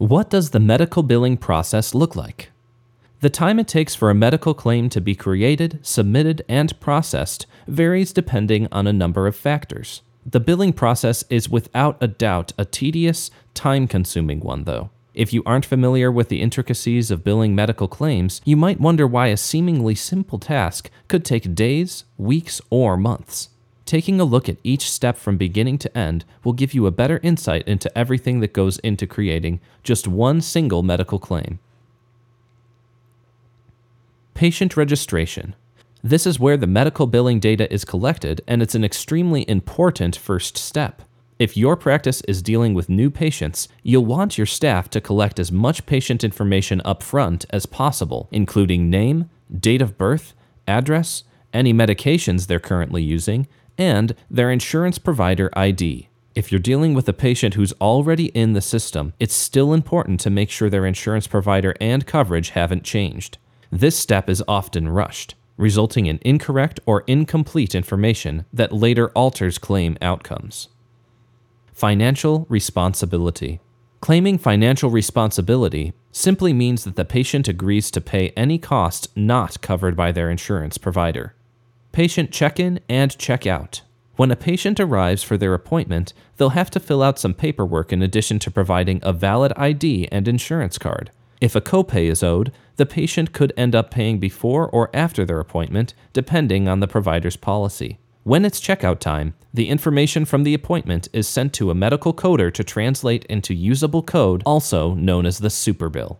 What 0.00 0.30
does 0.30 0.48
the 0.48 0.60
medical 0.60 1.02
billing 1.02 1.36
process 1.36 1.94
look 1.94 2.16
like? 2.16 2.48
The 3.20 3.28
time 3.28 3.58
it 3.58 3.68
takes 3.68 3.94
for 3.94 4.08
a 4.08 4.14
medical 4.14 4.54
claim 4.54 4.88
to 4.88 4.98
be 4.98 5.14
created, 5.14 5.78
submitted, 5.82 6.42
and 6.48 6.80
processed 6.80 7.44
varies 7.68 8.14
depending 8.14 8.66
on 8.72 8.86
a 8.86 8.94
number 8.94 9.26
of 9.26 9.36
factors. 9.36 10.00
The 10.24 10.40
billing 10.40 10.72
process 10.72 11.22
is 11.28 11.50
without 11.50 11.98
a 12.00 12.08
doubt 12.08 12.54
a 12.56 12.64
tedious, 12.64 13.30
time 13.52 13.86
consuming 13.86 14.40
one, 14.40 14.64
though. 14.64 14.88
If 15.12 15.34
you 15.34 15.42
aren't 15.44 15.66
familiar 15.66 16.10
with 16.10 16.30
the 16.30 16.40
intricacies 16.40 17.10
of 17.10 17.22
billing 17.22 17.54
medical 17.54 17.86
claims, 17.86 18.40
you 18.46 18.56
might 18.56 18.80
wonder 18.80 19.06
why 19.06 19.26
a 19.26 19.36
seemingly 19.36 19.94
simple 19.94 20.38
task 20.38 20.88
could 21.08 21.26
take 21.26 21.54
days, 21.54 22.04
weeks, 22.16 22.62
or 22.70 22.96
months. 22.96 23.50
Taking 23.90 24.20
a 24.20 24.24
look 24.24 24.48
at 24.48 24.58
each 24.62 24.88
step 24.88 25.16
from 25.16 25.36
beginning 25.36 25.76
to 25.78 25.98
end 25.98 26.24
will 26.44 26.52
give 26.52 26.74
you 26.74 26.86
a 26.86 26.92
better 26.92 27.18
insight 27.24 27.66
into 27.66 27.90
everything 27.98 28.38
that 28.38 28.52
goes 28.52 28.78
into 28.78 29.04
creating 29.04 29.58
just 29.82 30.06
one 30.06 30.40
single 30.42 30.84
medical 30.84 31.18
claim. 31.18 31.58
Patient 34.32 34.76
registration. 34.76 35.56
This 36.04 36.24
is 36.24 36.38
where 36.38 36.56
the 36.56 36.68
medical 36.68 37.08
billing 37.08 37.40
data 37.40 37.66
is 37.74 37.84
collected, 37.84 38.42
and 38.46 38.62
it's 38.62 38.76
an 38.76 38.84
extremely 38.84 39.44
important 39.50 40.14
first 40.14 40.56
step. 40.56 41.02
If 41.40 41.56
your 41.56 41.74
practice 41.74 42.20
is 42.28 42.42
dealing 42.42 42.74
with 42.74 42.88
new 42.88 43.10
patients, 43.10 43.66
you'll 43.82 44.06
want 44.06 44.38
your 44.38 44.46
staff 44.46 44.88
to 44.90 45.00
collect 45.00 45.40
as 45.40 45.50
much 45.50 45.84
patient 45.86 46.22
information 46.22 46.80
up 46.84 47.02
front 47.02 47.44
as 47.50 47.66
possible, 47.66 48.28
including 48.30 48.88
name, 48.88 49.28
date 49.52 49.82
of 49.82 49.98
birth, 49.98 50.32
address, 50.68 51.24
any 51.52 51.74
medications 51.74 52.46
they're 52.46 52.60
currently 52.60 53.02
using, 53.02 53.48
and 53.80 54.14
their 54.30 54.50
insurance 54.50 54.98
provider 54.98 55.50
ID. 55.56 56.08
If 56.34 56.52
you're 56.52 56.60
dealing 56.60 56.94
with 56.94 57.08
a 57.08 57.12
patient 57.12 57.54
who's 57.54 57.72
already 57.80 58.26
in 58.26 58.52
the 58.52 58.60
system, 58.60 59.14
it's 59.18 59.34
still 59.34 59.72
important 59.72 60.20
to 60.20 60.30
make 60.30 60.50
sure 60.50 60.70
their 60.70 60.86
insurance 60.86 61.26
provider 61.26 61.74
and 61.80 62.06
coverage 62.06 62.50
haven't 62.50 62.84
changed. 62.84 63.38
This 63.72 63.98
step 63.98 64.28
is 64.28 64.44
often 64.46 64.88
rushed, 64.88 65.34
resulting 65.56 66.06
in 66.06 66.20
incorrect 66.22 66.78
or 66.86 67.04
incomplete 67.06 67.74
information 67.74 68.44
that 68.52 68.72
later 68.72 69.08
alters 69.10 69.58
claim 69.58 69.96
outcomes. 70.00 70.68
Financial 71.72 72.46
responsibility. 72.48 73.60
Claiming 74.00 74.38
financial 74.38 74.90
responsibility 74.90 75.94
simply 76.12 76.52
means 76.52 76.84
that 76.84 76.96
the 76.96 77.04
patient 77.04 77.48
agrees 77.48 77.90
to 77.90 78.00
pay 78.00 78.30
any 78.30 78.58
cost 78.58 79.08
not 79.16 79.60
covered 79.62 79.96
by 79.96 80.12
their 80.12 80.30
insurance 80.30 80.78
provider. 80.78 81.34
Patient 81.92 82.30
check 82.30 82.60
in 82.60 82.80
and 82.88 83.18
check 83.18 83.46
out. 83.46 83.82
When 84.14 84.30
a 84.30 84.36
patient 84.36 84.78
arrives 84.78 85.22
for 85.22 85.36
their 85.36 85.54
appointment, 85.54 86.12
they'll 86.36 86.50
have 86.50 86.70
to 86.72 86.80
fill 86.80 87.02
out 87.02 87.18
some 87.18 87.34
paperwork 87.34 87.92
in 87.92 88.02
addition 88.02 88.38
to 88.40 88.50
providing 88.50 89.00
a 89.02 89.12
valid 89.12 89.52
ID 89.56 90.08
and 90.12 90.28
insurance 90.28 90.78
card. 90.78 91.10
If 91.40 91.56
a 91.56 91.60
copay 91.60 92.04
is 92.04 92.22
owed, 92.22 92.52
the 92.76 92.86
patient 92.86 93.32
could 93.32 93.52
end 93.56 93.74
up 93.74 93.90
paying 93.90 94.18
before 94.18 94.68
or 94.68 94.90
after 94.94 95.24
their 95.24 95.40
appointment, 95.40 95.94
depending 96.12 96.68
on 96.68 96.80
the 96.80 96.86
provider's 96.86 97.36
policy. 97.36 97.98
When 98.22 98.44
it's 98.44 98.60
checkout 98.60 99.00
time, 99.00 99.34
the 99.52 99.68
information 99.68 100.26
from 100.26 100.44
the 100.44 100.54
appointment 100.54 101.08
is 101.12 101.26
sent 101.26 101.54
to 101.54 101.70
a 101.70 101.74
medical 101.74 102.12
coder 102.12 102.52
to 102.52 102.62
translate 102.62 103.24
into 103.24 103.54
usable 103.54 104.02
code, 104.02 104.42
also 104.44 104.94
known 104.94 105.24
as 105.24 105.38
the 105.38 105.48
superbill. 105.48 106.18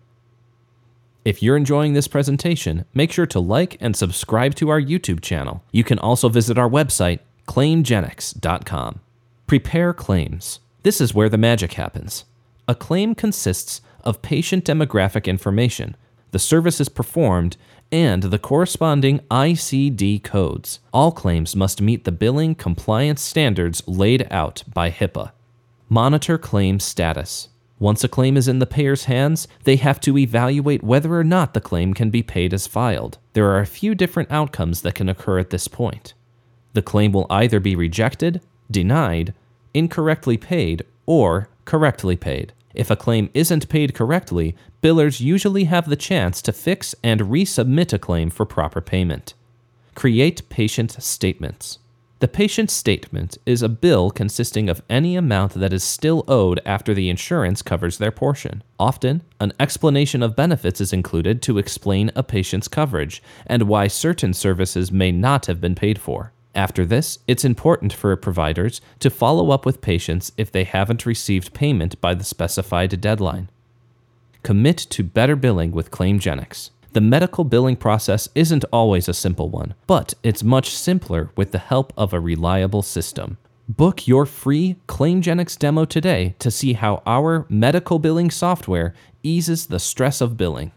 If 1.31 1.45
you're 1.45 1.57
enjoying 1.57 1.93
this 1.93 2.09
presentation, 2.09 2.87
make 2.93 3.13
sure 3.13 3.25
to 3.27 3.39
like 3.39 3.77
and 3.81 3.95
subscribe 3.95 4.57
to 4.57 4.69
our 4.69 4.81
YouTube 4.81 5.21
channel. 5.21 5.63
You 5.71 5.85
can 5.85 6.01
also 6.01 6.29
visit 6.29 6.59
our 6.59 6.69
website, 6.69 7.21
claimgenix.com. 7.47 8.99
Prepare 9.47 9.95
claims. 9.95 10.59
This 10.83 11.01
is 11.01 11.15
where 11.15 11.29
the 11.29 11.39
magic 11.39 11.75
happens. 11.75 12.25
A 12.67 12.75
claim 12.75 13.15
consists 13.15 13.81
of 14.03 14.23
patient 14.23 14.65
demographic 14.65 15.27
information, 15.27 15.97
the 16.33 16.41
services 16.41 16.89
performed, 16.89 17.57
and 17.93 18.25
the 18.25 18.39
corresponding 18.41 19.21
ICD 19.31 20.25
codes. 20.25 20.81
All 20.93 21.13
claims 21.13 21.55
must 21.55 21.81
meet 21.81 22.03
the 22.03 22.11
billing 22.11 22.57
compliance 22.57 23.23
standards 23.23 23.87
laid 23.87 24.27
out 24.33 24.65
by 24.75 24.91
HIPAA. 24.91 25.31
Monitor 25.89 26.39
claim 26.39 26.81
status. 26.81 27.50
Once 27.81 28.05
a 28.05 28.09
claim 28.09 28.37
is 28.37 28.47
in 28.47 28.59
the 28.59 28.67
payer's 28.67 29.05
hands, 29.05 29.49
they 29.65 29.77
have 29.77 29.99
to 29.99 30.19
evaluate 30.19 30.85
whether 30.85 31.15
or 31.15 31.25
not 31.25 31.55
the 31.55 31.61
claim 31.63 31.95
can 31.95 32.11
be 32.11 32.23
paid 32.23 32.53
as 32.53 32.67
filed. 32.67 33.17
There 33.33 33.49
are 33.51 33.59
a 33.59 33.67
few 33.67 33.95
different 33.95 34.31
outcomes 34.31 34.83
that 34.83 34.95
can 34.95 35.09
occur 35.09 35.39
at 35.39 35.49
this 35.49 35.67
point. 35.67 36.13
The 36.75 36.83
claim 36.83 37.11
will 37.11 37.27
either 37.31 37.59
be 37.59 37.75
rejected, 37.75 38.43
denied, 38.71 39.33
incorrectly 39.73 40.37
paid, 40.37 40.85
or 41.07 41.49
correctly 41.65 42.17
paid. 42.17 42.53
If 42.75 42.91
a 42.91 42.97
claim 42.97 43.31
isn't 43.33 43.71
paid 43.71 43.95
correctly, 43.95 44.55
billers 44.83 45.21
usually 45.21 45.65
have 45.65 45.89
the 45.89 45.97
chance 45.97 46.43
to 46.43 46.53
fix 46.53 46.95
and 47.03 47.23
resubmit 47.23 47.95
a 47.95 47.99
claim 47.99 48.29
for 48.29 48.45
proper 48.45 48.83
payment. 48.83 49.33
Create 49.95 50.47
patient 50.51 51.03
statements. 51.03 51.79
The 52.21 52.29
patient 52.29 52.71
statement 52.71 53.39
is 53.47 53.63
a 53.63 53.69
bill 53.71 54.11
consisting 54.11 54.69
of 54.69 54.83
any 54.91 55.17
amount 55.17 55.55
that 55.55 55.73
is 55.73 55.83
still 55.83 56.23
owed 56.29 56.61
after 56.67 56.93
the 56.93 57.09
insurance 57.09 57.63
covers 57.63 57.97
their 57.97 58.11
portion. 58.11 58.63
Often, 58.79 59.23
an 59.41 59.55
explanation 59.59 60.23
of 60.23 60.37
benefits 60.37 60.83
is 60.83 60.93
included 60.93 61.41
to 61.41 61.57
explain 61.57 62.11
a 62.15 62.23
patient's 62.23 62.69
coverage 62.69 63.23
and 63.47 63.63
why 63.63 63.87
certain 63.87 64.35
services 64.35 64.93
may 64.93 65.11
not 65.11 65.47
have 65.47 65.63
been 65.63 65.75
paid 65.75 65.99
for. 65.99 66.35
After 66.55 66.85
this, 66.85 67.21
it's 67.27 67.43
important 67.43 67.91
for 67.91 68.15
providers 68.17 68.83
to 68.99 69.09
follow 69.09 69.51
up 69.51 69.65
with 69.65 69.81
patients 69.81 70.31
if 70.37 70.53
they 70.53 70.65
haven't 70.65 71.07
received 71.07 71.55
payment 71.55 71.99
by 72.03 72.13
the 72.13 72.25
specified 72.25 73.01
deadline. 73.01 73.49
Commit 74.43 74.77
to 74.77 75.03
better 75.03 75.37
billing 75.37 75.73
with 75.73 75.91
ClaimGenix. 75.91 76.69
The 76.93 77.01
medical 77.01 77.45
billing 77.45 77.77
process 77.77 78.29
isn't 78.35 78.65
always 78.73 79.09
a 79.09 79.15
simple 79.15 79.49
one, 79.49 79.75
but 79.87 80.15
it's 80.25 80.43
much 80.43 80.71
simpler 80.71 81.31
with 81.37 81.53
the 81.53 81.59
help 81.59 81.93
of 81.97 82.13
a 82.13 82.19
reliable 82.19 82.83
system. 82.83 83.39
Book 83.69 84.09
your 84.09 84.27
free 84.27 84.75
ClaimGenix 84.89 85.57
demo 85.57 85.85
today 85.85 86.35
to 86.41 86.51
see 86.51 86.73
how 86.73 87.01
our 87.07 87.47
medical 87.49 88.01
billing 88.01 88.29
software 88.29 88.93
eases 89.23 89.67
the 89.67 89.79
stress 89.79 90.21
of 90.21 90.37
billing. 90.37 90.73